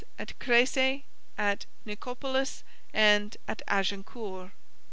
[0.17, 1.03] at Crécy,
[1.37, 4.49] at Nicopolis, and at Agincourt.